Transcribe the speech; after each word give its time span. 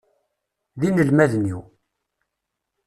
D 0.79 0.81
inelmaden-iw. 0.87 1.61